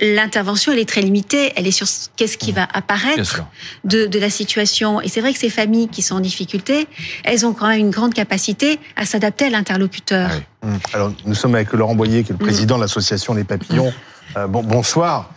l'intervention, 0.00 0.72
elle 0.72 0.78
est 0.78 0.88
très 0.88 1.02
limitée. 1.02 1.52
Elle 1.56 1.66
est 1.66 1.72
sur 1.72 1.86
qu'est-ce 2.16 2.38
qui 2.38 2.52
va 2.52 2.66
apparaître 2.72 3.44
de, 3.84 4.06
de, 4.06 4.18
la 4.18 4.30
situation. 4.30 5.00
Et 5.00 5.08
c'est 5.08 5.20
vrai 5.20 5.32
que 5.32 5.38
ces 5.38 5.50
familles 5.50 5.88
qui 5.88 6.02
sont 6.02 6.16
en 6.16 6.20
difficulté, 6.20 6.86
elles 7.24 7.46
ont 7.46 7.52
quand 7.52 7.68
même 7.68 7.80
une 7.80 7.90
grande 7.90 8.14
capacité 8.14 8.78
à 8.96 9.04
s'adapter 9.04 9.46
à 9.46 9.50
l'interlocuteur. 9.50 10.30
Ah 10.32 10.36
oui. 10.62 10.70
Alors, 10.92 11.12
nous 11.24 11.34
sommes 11.34 11.54
avec 11.54 11.72
Laurent 11.72 11.94
Boyer, 11.94 12.22
qui 12.22 12.32
est 12.32 12.38
le 12.38 12.44
président 12.44 12.76
mmh. 12.76 12.78
de 12.78 12.84
l'association 12.84 13.34
Les 13.34 13.44
Papillons. 13.44 13.92
Euh, 14.36 14.46
bon, 14.46 14.62
bonsoir. 14.62 15.30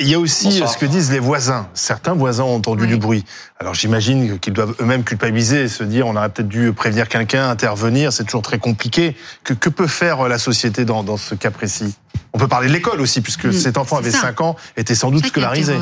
Il 0.00 0.08
y 0.08 0.14
a 0.14 0.18
aussi 0.18 0.46
Bonsoir. 0.46 0.70
ce 0.70 0.78
que 0.78 0.86
disent 0.86 1.10
les 1.10 1.18
voisins. 1.18 1.68
Certains 1.74 2.14
voisins 2.14 2.44
ont 2.44 2.56
entendu 2.56 2.82
oui. 2.82 2.88
du 2.88 2.96
bruit. 2.96 3.24
Alors 3.58 3.74
j'imagine 3.74 4.38
qu'ils 4.38 4.52
doivent 4.52 4.74
eux-mêmes 4.80 5.04
culpabiliser 5.04 5.62
et 5.62 5.68
se 5.68 5.84
dire 5.84 6.06
on 6.06 6.16
aurait 6.16 6.28
peut-être 6.28 6.48
dû 6.48 6.72
prévenir 6.72 7.08
quelqu'un, 7.08 7.48
intervenir. 7.48 8.12
C'est 8.12 8.24
toujours 8.24 8.42
très 8.42 8.58
compliqué. 8.58 9.16
Que, 9.44 9.54
que 9.54 9.68
peut 9.68 9.86
faire 9.86 10.28
la 10.28 10.38
société 10.38 10.84
dans, 10.84 11.04
dans 11.04 11.16
ce 11.16 11.34
cas 11.34 11.50
précis? 11.50 11.94
On 12.32 12.38
peut 12.38 12.48
parler 12.48 12.68
de 12.68 12.72
l'école 12.72 13.00
aussi, 13.00 13.20
puisque 13.20 13.46
mmh, 13.46 13.52
cet 13.52 13.78
enfant 13.78 13.96
avait 13.96 14.10
ça. 14.10 14.20
5 14.20 14.40
ans, 14.42 14.56
était 14.76 14.94
sans 14.94 15.10
doute 15.10 15.26
scolarisé. 15.26 15.74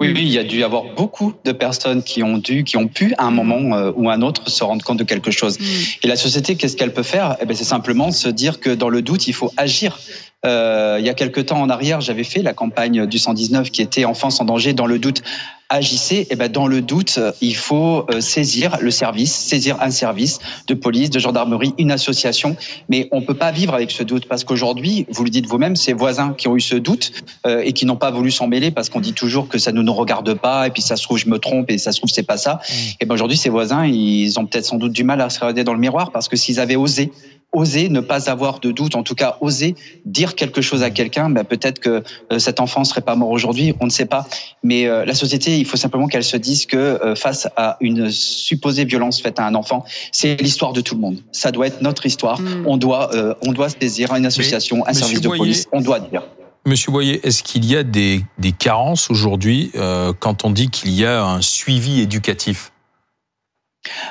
Oui, 0.00 0.12
oui, 0.12 0.22
il 0.22 0.28
y 0.28 0.38
a 0.38 0.44
dû 0.44 0.58
y 0.58 0.64
avoir 0.64 0.82
beaucoup 0.96 1.34
de 1.44 1.52
personnes 1.52 2.02
qui 2.02 2.24
ont 2.24 2.38
dû, 2.38 2.64
qui 2.64 2.76
ont 2.76 2.88
pu, 2.88 3.14
à 3.16 3.24
un 3.24 3.30
moment 3.30 3.76
euh, 3.76 3.92
ou 3.94 4.10
à 4.10 4.14
un 4.14 4.22
autre, 4.22 4.50
se 4.50 4.64
rendre 4.64 4.84
compte 4.84 4.98
de 4.98 5.04
quelque 5.04 5.30
chose. 5.30 5.58
Mmh. 5.58 5.64
Et 6.02 6.08
la 6.08 6.16
société, 6.16 6.56
qu'est-ce 6.56 6.76
qu'elle 6.76 6.92
peut 6.92 7.04
faire? 7.04 7.36
Eh 7.40 7.46
ben, 7.46 7.56
C'est 7.56 7.64
simplement 7.64 8.10
se 8.10 8.28
dire 8.28 8.58
que 8.58 8.70
dans 8.70 8.88
le 8.88 9.02
doute, 9.02 9.28
il 9.28 9.34
faut 9.34 9.52
agir. 9.56 9.98
Euh, 10.44 10.96
il 10.98 11.06
y 11.06 11.08
a 11.08 11.14
quelque 11.14 11.40
temps 11.40 11.60
en 11.60 11.70
arrière, 11.70 12.00
j'avais 12.00 12.24
fait 12.24 12.42
la 12.42 12.52
campagne 12.52 13.06
du 13.06 13.18
119 13.18 13.70
qui 13.70 13.82
était 13.82 14.04
Enfance 14.04 14.40
en 14.40 14.44
danger 14.44 14.72
dans 14.72 14.86
le 14.86 14.98
doute. 14.98 15.22
Agissez, 15.70 16.16
et 16.16 16.26
eh 16.30 16.36
ben 16.36 16.52
dans 16.52 16.66
le 16.66 16.82
doute, 16.82 17.18
il 17.40 17.56
faut 17.56 18.04
euh, 18.10 18.20
saisir 18.20 18.76
le 18.82 18.90
service, 18.90 19.34
saisir 19.34 19.80
un 19.80 19.90
service 19.90 20.38
de 20.68 20.74
police, 20.74 21.08
de 21.08 21.18
gendarmerie, 21.18 21.72
une 21.78 21.90
association. 21.90 22.54
Mais 22.90 23.08
on 23.12 23.22
peut 23.22 23.34
pas 23.34 23.50
vivre 23.50 23.72
avec 23.72 23.90
ce 23.90 24.02
doute 24.02 24.26
parce 24.28 24.44
qu'aujourd'hui, 24.44 25.06
vous 25.08 25.24
le 25.24 25.30
dites 25.30 25.46
vous-même, 25.46 25.74
ces 25.74 25.94
voisins 25.94 26.34
qui 26.36 26.48
ont 26.48 26.56
eu 26.56 26.60
ce 26.60 26.76
doute 26.76 27.12
euh, 27.46 27.62
et 27.64 27.72
qui 27.72 27.86
n'ont 27.86 27.96
pas 27.96 28.10
voulu 28.10 28.30
s'en 28.30 28.46
mêler 28.46 28.70
parce 28.70 28.90
qu'on 28.90 29.00
dit 29.00 29.14
toujours 29.14 29.48
que 29.48 29.56
ça 29.56 29.72
ne 29.72 29.80
nous 29.80 29.94
regarde 29.94 30.34
pas 30.34 30.66
et 30.66 30.70
puis 30.70 30.82
ça 30.82 30.96
se 30.96 31.02
trouve 31.02 31.16
je 31.16 31.28
me 31.28 31.38
trompe 31.38 31.70
et 31.70 31.78
ça 31.78 31.92
se 31.92 31.98
trouve 31.98 32.10
c'est 32.10 32.22
pas 32.22 32.36
ça. 32.36 32.54
Mmh. 32.54 32.74
Et 33.00 33.06
ben 33.06 33.14
aujourd'hui, 33.14 33.38
ces 33.38 33.48
voisins, 33.48 33.86
ils 33.86 34.38
ont 34.38 34.44
peut-être 34.44 34.66
sans 34.66 34.76
doute 34.76 34.92
du 34.92 35.02
mal 35.02 35.22
à 35.22 35.30
se 35.30 35.40
regarder 35.40 35.64
dans 35.64 35.74
le 35.74 35.80
miroir 35.80 36.12
parce 36.12 36.28
que 36.28 36.36
s'ils 36.36 36.60
avaient 36.60 36.76
osé 36.76 37.10
oser 37.54 37.88
ne 37.88 38.00
pas 38.00 38.28
avoir 38.28 38.60
de 38.60 38.70
doute, 38.70 38.94
en 38.96 39.02
tout 39.02 39.14
cas 39.14 39.38
oser 39.40 39.74
dire 40.04 40.34
quelque 40.34 40.60
chose 40.60 40.82
à 40.82 40.90
quelqu'un, 40.90 41.30
ben 41.30 41.44
peut-être 41.44 41.78
que 41.78 42.02
euh, 42.32 42.38
cet 42.38 42.60
enfant 42.60 42.84
serait 42.84 43.00
pas 43.00 43.16
mort 43.16 43.30
aujourd'hui, 43.30 43.74
on 43.80 43.86
ne 43.86 43.90
sait 43.90 44.06
pas. 44.06 44.26
Mais 44.62 44.86
euh, 44.86 45.06
la 45.06 45.14
société, 45.14 45.56
il 45.58 45.64
faut 45.64 45.78
simplement 45.78 46.06
qu'elle 46.06 46.24
se 46.24 46.36
dise 46.36 46.66
que 46.66 46.76
euh, 46.76 47.14
face 47.14 47.48
à 47.56 47.78
une 47.80 48.10
supposée 48.10 48.84
violence 48.84 49.22
faite 49.22 49.40
à 49.40 49.46
un 49.46 49.54
enfant, 49.54 49.84
c'est 50.12 50.36
l'histoire 50.42 50.74
de 50.74 50.82
tout 50.82 50.94
le 50.94 51.00
monde. 51.00 51.18
Ça 51.32 51.50
doit 51.50 51.68
être 51.68 51.80
notre 51.80 52.04
histoire. 52.04 52.40
Mmh. 52.40 52.64
On 52.66 52.76
doit, 52.76 53.10
on 53.46 53.52
doit 53.52 53.68
saisir 53.68 54.14
une 54.14 54.26
association, 54.26 54.78
Mais, 54.78 54.90
un 54.90 54.92
service 54.92 55.20
de 55.20 55.28
police. 55.28 55.66
On 55.72 55.80
doit 55.80 56.00
dire. 56.00 56.22
Monsieur 56.66 56.92
Boyer, 56.92 57.20
est-ce 57.26 57.42
qu'il 57.42 57.66
y 57.66 57.76
a 57.76 57.82
des, 57.82 58.24
des 58.38 58.52
carences 58.52 59.10
aujourd'hui 59.10 59.70
euh, 59.74 60.14
quand 60.18 60.46
on 60.46 60.50
dit 60.50 60.70
qu'il 60.70 60.92
y 60.92 61.04
a 61.04 61.22
un 61.22 61.42
suivi 61.42 62.00
éducatif? 62.00 62.72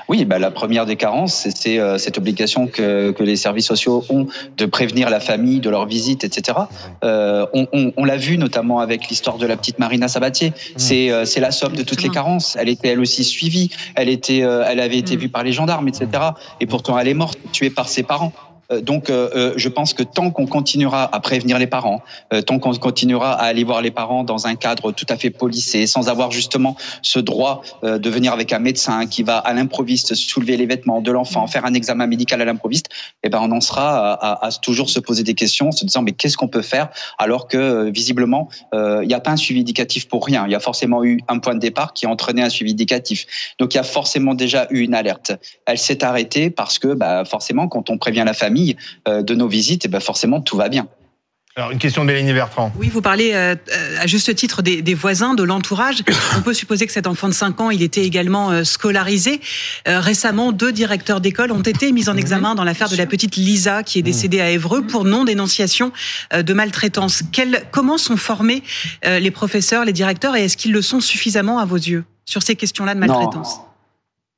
Oui, 0.08 0.26
bah, 0.26 0.40
la 0.40 0.52
première 0.52 0.86
des 0.86 0.96
carences, 0.96 1.48
c'est 1.56 1.80
euh, 1.80 1.98
cette 1.98 2.18
obligation 2.18 2.68
que, 2.68 3.12
que, 3.12 3.24
les 3.24 3.36
services 3.36 3.66
sociaux 3.66 4.04
ont 4.10 4.28
de 4.58 4.66
prévenir 4.66 5.10
la 5.10 5.20
famille 5.20 5.60
de 5.60 5.70
leur 5.70 5.86
visite, 5.86 6.24
etc. 6.24 6.60
Euh, 7.04 7.46
on, 7.54 7.68
on, 7.74 7.94
on 7.98 8.06
l'a 8.06 8.18
vu 8.18 8.38
notamment 8.38 8.80
avec 8.80 9.10
l'histoire 9.10 9.38
de 9.38 9.48
la 9.48 9.58
petite 9.58 9.80
Marina 9.80 10.08
Sabatier. 10.08 10.50
Mmh. 10.50 10.54
C'est 10.78 11.12
euh, 11.12 11.26
la 11.38 11.52
somme 11.52 11.76
de 11.76 11.84
toutes 11.84 12.04
les 12.04 12.10
carences. 12.10 12.56
Elle 12.60 12.70
était 12.70 12.90
elle 12.90 13.00
aussi 13.00 13.24
suivie. 13.24 13.72
Elle 13.96 14.10
était, 14.10 14.44
euh, 14.44 14.66
elle 14.68 14.80
avait 14.80 14.98
été 14.98 15.16
vue 15.16 15.30
par 15.30 15.44
les 15.44 15.52
gendarmes, 15.52 15.88
etc. 15.88 16.08
Et 16.60 16.66
pourtant, 16.66 16.98
elle 17.00 17.08
est 17.08 17.14
morte, 17.14 17.40
tuée 17.52 17.70
par 17.70 17.90
ses 17.90 18.04
parents. 18.04 18.34
Euh, 18.72 18.82
donc, 18.82 19.10
euh, 19.10 19.54
je 19.56 19.70
pense 19.70 19.94
que 19.94 20.04
tant 20.04 20.32
qu'on 20.32 20.46
continuera 20.46 21.14
à 21.14 21.20
prévenir 21.20 21.60
les 21.60 21.68
parents, 21.68 22.02
euh, 22.34 22.42
tant 22.42 22.60
qu'on 22.60 22.74
continuera 22.76 23.34
à 23.34 23.46
aller 23.46 23.64
voir 23.64 23.82
les 23.82 23.92
parents 23.92 24.24
dans 24.24 24.48
un 24.48 24.56
cadre 24.56 24.92
tout 24.92 25.06
à 25.10 25.18
fait 25.18 25.30
policé, 25.30 25.88
sans 25.88 26.10
avoir 26.10 26.32
justement 26.32 26.76
ce 27.02 27.20
droit 27.20 27.62
euh, 27.84 27.98
de 27.98 28.10
venir 28.10 28.34
avec 28.34 28.54
un 28.54 28.60
médecin 28.60 29.06
qui 29.06 29.24
va 29.24 29.38
à 29.38 29.54
l'improviste 29.54 30.16
soulever 30.16 30.58
les 30.58 30.66
vêtements 30.66 31.02
de 31.02 31.12
l'enfant, 31.12 31.48
faire 31.48 31.66
un 31.66 31.74
examen 31.74 32.08
médical 32.08 32.42
à 32.42 32.46
l'improviste, 32.46 32.88
eh 33.24 33.30
ben 33.30 33.40
on 33.42 33.52
en 33.52 33.62
sera 33.62 34.14
à, 34.14 34.50
toujours 34.62 34.90
se 34.90 35.00
poser 35.00 35.24
des 35.24 35.34
questions, 35.34 35.72
se 35.72 35.86
disant 35.86 36.02
mais 36.02 36.12
qu'est-ce 36.12 36.38
qu'on 36.38 36.48
peut 36.48 36.62
faire 36.62 36.90
alors 37.18 37.48
que 37.48 37.90
visiblement 37.90 38.50
il 38.74 39.08
n'y 39.08 39.14
a 39.14 39.20
pas 39.20 39.32
un 39.32 39.38
suivi 39.38 39.62
éducatif 39.62 40.08
pour 40.08 40.26
rien. 40.26 40.46
Il 40.46 40.52
y 40.52 40.56
a 40.56 40.60
forcément 40.60 41.04
eu 41.04 41.20
un 41.28 41.40
point 41.40 41.56
de 41.56 41.60
départ 41.60 41.94
qui 41.94 42.06
a 42.06 42.10
entraîné 42.10 42.42
un 42.42 42.50
suivi 42.50 42.72
éducatif. 42.72 43.26
Donc 43.60 43.74
il 43.74 43.78
y 43.78 43.80
a 43.80 43.84
forcément 43.84 44.34
déjà 44.34 44.68
eu 44.70 44.80
une 44.80 44.94
alerte. 44.94 45.34
Elle 45.66 45.78
s'est 45.78 46.04
arrêtée 46.04 46.50
parce 46.50 46.80
que 46.80 46.94
bah, 46.94 47.26
forcément 47.26 47.68
quand 47.68 47.90
on 47.90 47.98
prévient 47.98 48.24
la 48.26 48.34
famille 48.34 48.53
famille 48.54 48.76
euh, 49.08 49.24
de 49.24 49.36
nos 49.36 49.48
visites, 49.48 49.86
et 49.86 49.88
ben 49.88 50.00
forcément 50.00 50.42
tout 50.42 50.58
va 50.58 50.70
bien. 50.70 50.88
Alors, 51.56 51.70
une 51.70 51.78
question 51.78 52.02
de 52.02 52.08
Mélanie 52.08 52.34
Bertrand. 52.34 52.72
Oui, 52.80 52.90
vous 52.90 53.04
parlez 53.04 53.34
euh, 53.34 53.54
à 54.00 54.08
juste 54.08 54.34
titre 54.34 54.64
des, 54.64 54.82
des 54.82 54.96
voisins, 54.96 55.36
de 55.36 55.44
l'entourage. 55.44 56.04
On 56.38 56.42
peut 56.42 56.54
supposer 56.54 56.88
que 56.88 56.92
cet 56.92 57.06
enfant 57.06 57.28
de 57.28 57.34
5 57.34 57.62
ans, 57.62 57.70
il 57.70 57.84
était 57.84 58.04
également 58.04 58.50
euh, 58.50 58.64
scolarisé. 58.64 59.40
Euh, 59.88 60.00
récemment, 60.00 60.52
deux 60.52 60.72
directeurs 60.72 61.22
d'école 61.22 61.52
ont 61.52 61.62
été 61.62 61.92
mis 61.92 62.10
en 62.10 62.18
examen 62.18 62.56
dans 62.56 62.64
l'affaire 62.64 62.90
de 62.90 62.96
la 62.96 63.06
petite 63.06 63.36
Lisa 63.36 63.84
qui 63.84 64.00
est 64.00 64.02
décédée 64.02 64.42
à 64.42 64.50
Évreux 64.50 64.82
pour 64.82 65.06
non-dénonciation 65.06 65.92
de 66.36 66.54
maltraitance. 66.54 67.22
Quel, 67.32 67.64
comment 67.70 68.00
sont 68.00 68.18
formés 68.18 68.64
les 69.06 69.32
professeurs, 69.32 69.86
les 69.86 69.94
directeurs 69.94 70.36
et 70.36 70.46
est-ce 70.46 70.58
qu'ils 70.58 70.72
le 70.72 70.82
sont 70.82 71.02
suffisamment 71.02 71.60
à 71.60 71.66
vos 71.66 71.76
yeux 71.76 72.04
sur 72.26 72.42
ces 72.42 72.56
questions-là 72.56 72.96
de 72.96 73.00
maltraitance? 73.00 73.60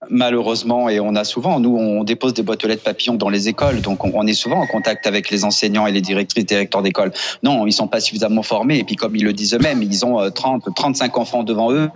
Malheureusement, 0.09 0.89
et 0.89 0.99
on 0.99 1.15
a 1.15 1.23
souvent, 1.23 1.59
nous, 1.59 1.75
on 1.77 2.03
dépose 2.03 2.33
des 2.33 2.43
boîtes 2.43 2.63
aux 2.63 2.67
lettres 2.67 2.83
papillons 2.83 3.15
dans 3.15 3.29
les 3.29 3.47
écoles, 3.47 3.81
donc 3.81 4.03
on, 4.03 4.27
est 4.27 4.33
souvent 4.33 4.59
en 4.59 4.67
contact 4.67 5.07
avec 5.07 5.29
les 5.29 5.45
enseignants 5.45 5.87
et 5.87 5.91
les 5.91 6.01
directrices, 6.01 6.45
directeurs 6.45 6.81
d'école. 6.81 7.11
Non, 7.43 7.65
ils 7.65 7.73
sont 7.73 7.87
pas 7.87 7.99
suffisamment 7.99 8.43
formés, 8.43 8.79
et 8.79 8.83
puis 8.83 8.95
comme 8.95 9.15
ils 9.15 9.23
le 9.23 9.33
disent 9.33 9.53
eux-mêmes, 9.53 9.81
ils 9.83 10.05
ont 10.05 10.29
30, 10.29 10.67
euh, 10.67 10.71
35 10.75 11.17
enfants 11.17 11.43
devant 11.43 11.71
eux, 11.71 11.89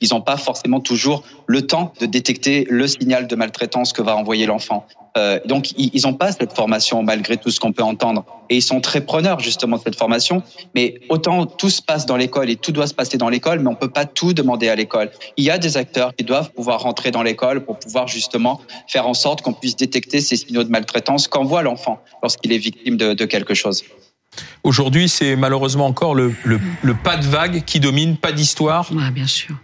ils 0.00 0.08
n'ont 0.12 0.20
pas 0.20 0.36
forcément 0.36 0.80
toujours 0.80 1.24
le 1.46 1.66
temps 1.66 1.92
de 2.00 2.06
détecter 2.06 2.66
le 2.68 2.86
signal 2.86 3.26
de 3.26 3.36
maltraitance 3.36 3.92
que 3.92 4.02
va 4.02 4.16
envoyer 4.16 4.46
l'enfant. 4.46 4.86
Euh, 5.16 5.38
donc, 5.44 5.72
ils 5.76 6.02
n'ont 6.04 6.14
pas 6.14 6.32
cette 6.32 6.52
formation 6.54 7.02
malgré 7.02 7.36
tout 7.36 7.50
ce 7.50 7.60
qu'on 7.60 7.72
peut 7.72 7.82
entendre. 7.82 8.24
Et 8.48 8.56
ils 8.56 8.62
sont 8.62 8.80
très 8.80 9.00
preneurs 9.00 9.40
justement 9.40 9.76
de 9.76 9.82
cette 9.82 9.96
formation. 9.96 10.42
Mais 10.74 11.00
autant 11.08 11.46
tout 11.46 11.70
se 11.70 11.82
passe 11.82 12.06
dans 12.06 12.16
l'école 12.16 12.50
et 12.50 12.56
tout 12.56 12.72
doit 12.72 12.86
se 12.86 12.94
passer 12.94 13.18
dans 13.18 13.28
l'école, 13.28 13.60
mais 13.60 13.68
on 13.68 13.74
peut 13.74 13.90
pas 13.90 14.06
tout 14.06 14.32
demander 14.32 14.68
à 14.68 14.74
l'école. 14.74 15.10
Il 15.36 15.44
y 15.44 15.50
a 15.50 15.58
des 15.58 15.76
acteurs 15.76 16.14
qui 16.14 16.24
doivent 16.24 16.50
pouvoir 16.52 16.80
rentrer 16.80 17.10
dans 17.10 17.22
l'école 17.22 17.64
pour 17.64 17.78
pouvoir 17.78 18.08
justement 18.08 18.60
faire 18.88 19.06
en 19.06 19.14
sorte 19.14 19.42
qu'on 19.42 19.52
puisse 19.52 19.76
détecter 19.76 20.20
ces 20.20 20.36
signaux 20.36 20.64
de 20.64 20.70
maltraitance 20.70 21.28
qu'envoie 21.28 21.62
l'enfant 21.62 22.00
lorsqu'il 22.22 22.52
est 22.52 22.58
victime 22.58 22.96
de, 22.96 23.12
de 23.12 23.24
quelque 23.24 23.54
chose. 23.54 23.84
Aujourd'hui, 24.64 25.08
c'est 25.08 25.36
malheureusement 25.36 25.86
encore 25.86 26.14
le, 26.14 26.34
le, 26.44 26.58
le, 26.82 26.94
pas 26.94 27.16
de 27.16 27.26
vague 27.26 27.64
qui 27.64 27.80
domine, 27.80 28.16
pas 28.16 28.32
d'histoire. 28.32 28.90
Ouais, 28.92 29.10
bien 29.10 29.26
sûr. 29.26 29.54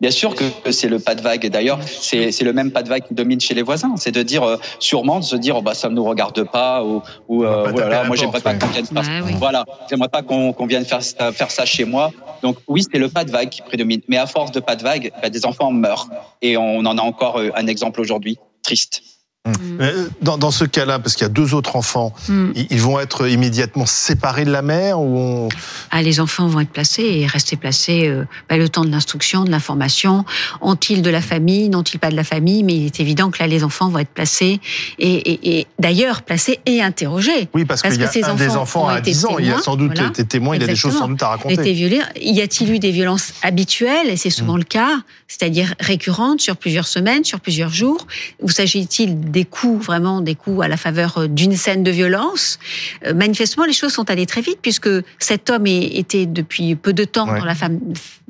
Bien 0.00 0.10
sûr 0.10 0.34
que 0.34 0.70
c'est 0.70 0.88
le 0.88 0.98
pas 0.98 1.14
de 1.14 1.22
vague. 1.22 1.44
Et 1.44 1.50
d'ailleurs, 1.50 1.80
c'est 1.82 2.40
le 2.42 2.52
même 2.52 2.70
pas 2.70 2.82
de 2.82 2.88
vague 2.88 3.06
qui 3.06 3.14
domine 3.14 3.40
chez 3.40 3.54
les 3.54 3.62
voisins. 3.62 3.94
C'est 3.96 4.12
de 4.12 4.22
dire, 4.22 4.42
euh, 4.42 4.56
sûrement, 4.78 5.20
de 5.20 5.24
se 5.24 5.36
dire, 5.36 5.56
oh, 5.56 5.62
bah, 5.62 5.74
ça 5.74 5.88
ne 5.88 5.94
nous 5.94 6.04
regarde 6.04 6.44
pas, 6.44 6.84
ou, 6.84 7.02
ou 7.28 7.44
euh, 7.44 7.70
voilà, 7.70 8.04
moi, 8.04 8.16
j'aimerais 8.16 8.40
pas 8.40 8.54
qu'on 8.54 8.66
vienne 8.68 8.86
faire, 8.86 9.02
voilà, 9.38 9.64
j'aimerais 9.88 10.08
pas 10.08 10.22
qu'on 10.22 10.66
vienne 10.66 10.84
faire, 10.84 11.02
faire 11.02 11.50
ça 11.50 11.64
chez 11.64 11.84
moi. 11.84 12.10
Donc, 12.42 12.56
oui, 12.68 12.84
c'est 12.90 12.98
le 12.98 13.08
pas 13.08 13.24
de 13.24 13.30
vague 13.30 13.48
qui 13.48 13.62
prédomine. 13.62 14.00
Mais 14.08 14.16
à 14.16 14.26
force 14.26 14.52
de 14.52 14.60
pas 14.60 14.76
de 14.76 14.82
vague, 14.82 15.12
bah, 15.22 15.30
des 15.30 15.46
enfants 15.46 15.70
meurent. 15.70 16.08
Et 16.40 16.56
on 16.56 16.78
en 16.80 16.98
a 16.98 17.02
encore 17.02 17.38
euh, 17.38 17.50
un 17.54 17.66
exemple 17.66 18.00
aujourd'hui, 18.00 18.38
triste. 18.62 19.02
Mm. 19.44 19.80
Euh, 19.80 20.08
dans, 20.20 20.38
dans, 20.38 20.52
ce 20.52 20.64
cas-là, 20.64 21.00
parce 21.00 21.16
qu'il 21.16 21.24
y 21.24 21.26
a 21.26 21.28
deux 21.28 21.52
autres 21.52 21.74
enfants, 21.74 22.14
mm. 22.28 22.50
ils 22.70 22.80
vont 22.80 23.00
être 23.00 23.26
immédiatement 23.26 23.86
séparés 23.86 24.44
de 24.44 24.52
la 24.52 24.62
mère 24.62 25.00
ou 25.00 25.18
on... 25.18 25.48
ah, 25.90 26.00
Les 26.00 26.20
enfants 26.20 26.46
vont 26.46 26.60
être 26.60 26.70
placés 26.70 27.02
et 27.02 27.26
rester 27.26 27.56
placés 27.56 28.06
euh, 28.06 28.24
bah, 28.48 28.56
le 28.56 28.68
temps 28.68 28.84
de 28.84 28.90
l'instruction, 28.92 29.42
de 29.42 29.50
l'information. 29.50 30.24
Ont-ils 30.60 31.02
de 31.02 31.10
la 31.10 31.20
famille? 31.20 31.68
N'ont-ils 31.70 31.98
pas 31.98 32.10
de 32.10 32.14
la 32.14 32.22
famille? 32.22 32.62
Mais 32.62 32.76
il 32.76 32.86
est 32.86 33.00
évident 33.00 33.32
que 33.32 33.40
là, 33.40 33.48
les 33.48 33.64
enfants 33.64 33.88
vont 33.88 33.98
être 33.98 34.10
placés 34.10 34.60
et, 35.00 35.12
et, 35.12 35.58
et 35.58 35.66
d'ailleurs 35.80 36.22
placés 36.22 36.60
et 36.64 36.80
interrogés. 36.80 37.48
Oui, 37.52 37.64
parce, 37.64 37.82
qu'il 37.82 38.00
y 38.00 38.04
a 38.04 38.06
que 38.06 38.24
un 38.24 38.34
des 38.34 38.50
enfants 38.50 38.86
à 38.86 39.00
10 39.00 39.24
ans, 39.26 39.38
il 39.40 39.50
a 39.50 39.58
sans 39.58 39.74
doute 39.74 39.98
été 39.98 40.24
témoin, 40.24 40.54
il 40.54 40.62
a 40.62 40.68
des 40.68 40.76
choses 40.76 40.96
sans 40.96 41.08
doute 41.08 41.22
à 41.24 41.30
raconter. 41.30 41.54
Été 41.54 41.72
violé. 41.72 42.00
Y 42.20 42.42
a-t-il 42.42 42.70
eu 42.70 42.78
des 42.78 42.92
violences 42.92 43.32
habituelles? 43.42 44.08
Et 44.08 44.16
c'est 44.16 44.30
souvent 44.30 44.56
le 44.56 44.62
cas, 44.62 45.00
c'est-à-dire 45.26 45.74
récurrentes 45.80 46.40
sur 46.40 46.56
plusieurs 46.56 46.86
semaines, 46.86 47.24
sur 47.24 47.40
plusieurs 47.40 47.70
jours. 47.70 48.06
Ou 48.40 48.48
s'agit-il 48.48 49.31
des 49.32 49.44
coups, 49.44 49.84
vraiment 49.84 50.20
des 50.20 50.34
coups 50.34 50.62
à 50.62 50.68
la 50.68 50.76
faveur 50.76 51.18
euh, 51.18 51.26
d'une 51.26 51.56
scène 51.56 51.82
de 51.82 51.90
violence. 51.90 52.58
Euh, 53.06 53.14
manifestement, 53.14 53.64
les 53.64 53.72
choses 53.72 53.92
sont 53.92 54.08
allées 54.10 54.26
très 54.26 54.42
vite 54.42 54.58
puisque 54.62 54.90
cet 55.18 55.50
homme 55.50 55.66
était 55.66 56.26
depuis 56.26 56.76
peu 56.76 56.92
de 56.92 57.04
temps 57.04 57.26
dans 57.26 57.44
la 57.44 57.54
femme 57.54 57.80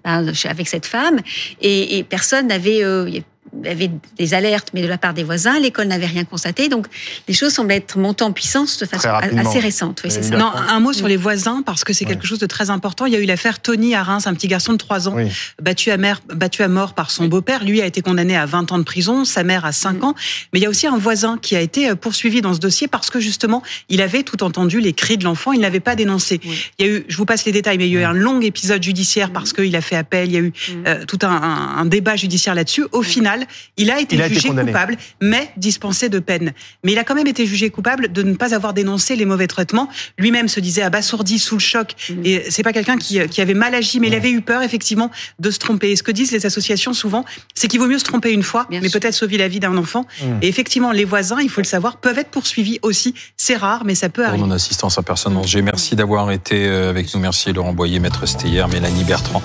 avec 0.04 0.66
cette 0.66 0.86
femme 0.86 1.20
et, 1.60 1.98
et 1.98 2.02
personne 2.02 2.48
n'avait 2.48 2.82
euh, 2.82 3.08
avait 3.64 3.90
des 4.16 4.34
alertes, 4.34 4.68
mais 4.72 4.82
de 4.82 4.86
la 4.86 4.98
part 4.98 5.14
des 5.14 5.24
voisins, 5.24 5.58
l'école 5.58 5.86
n'avait 5.86 6.06
rien 6.06 6.24
constaté. 6.24 6.68
Donc, 6.68 6.86
les 7.28 7.34
choses 7.34 7.52
semblent 7.52 7.72
être 7.72 7.98
montées 7.98 8.24
en 8.24 8.32
puissance 8.32 8.78
de 8.78 8.86
façon 8.86 9.08
assez 9.08 9.58
récente. 9.58 10.00
Oui, 10.04 10.10
ça. 10.10 10.20
Non, 10.36 10.50
un 10.52 10.80
mot 10.80 10.92
sur 10.92 11.08
les 11.08 11.16
voisins, 11.16 11.62
parce 11.62 11.84
que 11.84 11.92
c'est 11.92 12.04
quelque 12.04 12.26
chose 12.26 12.38
de 12.38 12.46
très 12.46 12.70
important. 12.70 13.06
Il 13.06 13.12
y 13.12 13.16
a 13.16 13.20
eu 13.20 13.26
l'affaire 13.26 13.60
Tony 13.60 13.94
à 13.94 14.02
Reims, 14.02 14.26
un 14.26 14.34
petit 14.34 14.48
garçon 14.48 14.72
de 14.72 14.78
3 14.78 15.08
ans, 15.08 15.16
battu, 15.60 15.90
à 15.90 15.96
mère, 15.96 16.20
battu 16.32 16.62
à 16.62 16.68
mort 16.68 16.94
par 16.94 17.10
son 17.10 17.26
beau-père. 17.26 17.64
Lui 17.64 17.82
a 17.82 17.86
été 17.86 18.00
condamné 18.00 18.36
à 18.36 18.46
20 18.46 18.72
ans 18.72 18.78
de 18.78 18.84
prison, 18.84 19.24
sa 19.24 19.42
mère 19.42 19.64
à 19.64 19.72
5 19.72 19.98
mm. 19.98 20.04
ans. 20.04 20.14
Mais 20.52 20.58
il 20.60 20.62
y 20.62 20.66
a 20.66 20.70
aussi 20.70 20.86
un 20.86 20.98
voisin 20.98 21.38
qui 21.40 21.54
a 21.56 21.60
été 21.60 21.90
euh, 21.90 21.94
poursuivi 21.94 22.40
dans 22.40 22.54
ce 22.54 22.60
dossier 22.60 22.88
parce 22.88 23.10
que 23.10 23.20
justement, 23.20 23.62
il 23.88 24.00
avait 24.00 24.22
tout 24.22 24.42
entendu 24.42 24.80
les 24.80 24.92
cris 24.92 25.18
de 25.18 25.24
l'enfant, 25.24 25.52
il 25.52 25.60
n'avait 25.60 25.80
pas 25.80 25.94
dénoncé. 25.94 26.40
Il 26.78 26.86
y 26.86 26.88
a 26.88 26.92
eu, 26.92 27.04
je 27.08 27.16
vous 27.16 27.26
passe 27.26 27.44
les 27.44 27.52
détails, 27.52 27.78
mais 27.78 27.88
il 27.88 27.92
y 27.92 27.96
a 27.98 28.00
eu 28.00 28.04
un 28.04 28.12
long 28.12 28.40
épisode 28.40 28.82
judiciaire 28.82 29.30
parce 29.32 29.52
mm. 29.52 29.56
qu'il 29.56 29.76
a 29.76 29.80
fait 29.80 29.96
appel, 29.96 30.28
il 30.28 30.32
y 30.32 30.36
a 30.36 30.40
eu 30.40 30.48
mm. 30.48 30.84
euh, 30.86 31.04
tout 31.06 31.18
un, 31.22 31.30
un 31.30 31.84
débat 31.84 32.16
judiciaire 32.16 32.54
là-dessus. 32.54 32.86
Au 32.92 33.02
final, 33.02 33.31
il 33.76 33.90
a 33.90 34.00
été 34.00 34.16
jugé 34.28 34.48
coupable, 34.48 34.96
mais 35.20 35.50
dispensé 35.56 36.08
de 36.08 36.18
peine. 36.18 36.52
Mais 36.84 36.92
il 36.92 36.98
a 36.98 37.04
quand 37.04 37.14
même 37.14 37.26
été 37.26 37.46
jugé 37.46 37.70
coupable 37.70 38.12
de 38.12 38.22
ne 38.22 38.34
pas 38.34 38.54
avoir 38.54 38.74
dénoncé 38.74 39.16
les 39.16 39.24
mauvais 39.24 39.46
traitements. 39.46 39.88
Lui-même 40.18 40.48
se 40.48 40.60
disait 40.60 40.82
abasourdi 40.82 41.38
sous 41.38 41.56
le 41.56 41.60
choc. 41.60 41.94
Mmh. 42.08 42.14
Et 42.24 42.44
c'est 42.50 42.62
pas 42.62 42.72
quelqu'un 42.72 42.96
qui, 42.96 43.20
qui, 43.28 43.40
avait 43.40 43.54
mal 43.54 43.74
agi, 43.74 44.00
mais 44.00 44.08
il 44.08 44.14
avait 44.14 44.30
eu 44.30 44.40
peur 44.40 44.62
effectivement 44.62 45.10
de 45.38 45.50
se 45.50 45.58
tromper. 45.58 45.90
Et 45.90 45.96
ce 45.96 46.02
que 46.02 46.12
disent 46.12 46.32
les 46.32 46.46
associations 46.46 46.92
souvent, 46.92 47.24
c'est 47.54 47.68
qu'il 47.68 47.80
vaut 47.80 47.86
mieux 47.86 47.98
se 47.98 48.04
tromper 48.04 48.32
une 48.32 48.42
fois, 48.42 48.66
mais 48.70 48.88
peut-être 48.88 49.14
sauver 49.14 49.38
la 49.38 49.48
vie 49.48 49.60
d'un 49.60 49.76
enfant. 49.76 50.06
Mmh. 50.20 50.24
Et 50.42 50.48
effectivement, 50.48 50.92
les 50.92 51.04
voisins, 51.04 51.40
il 51.40 51.50
faut 51.50 51.60
le 51.60 51.66
savoir, 51.66 51.96
peuvent 51.96 52.18
être 52.18 52.30
poursuivis 52.30 52.78
aussi. 52.82 53.14
C'est 53.36 53.56
rare, 53.56 53.84
mais 53.84 53.94
ça 53.94 54.08
peut 54.08 54.24
arriver. 54.24 54.38
Pour 54.38 54.48
non 54.48 54.54
assistance 54.54 54.98
à 54.98 55.02
personne 55.02 55.34
danger. 55.34 55.62
Merci 55.62 55.96
d'avoir 55.96 56.30
été 56.30 56.66
euh, 56.66 56.90
avec 56.90 57.12
nous. 57.14 57.20
Merci 57.20 57.52
Laurent 57.52 57.72
Boyer, 57.72 57.98
maître 58.00 58.26
Steyer, 58.26 58.64
Mélanie 58.70 59.04
Bertrand. 59.04 59.42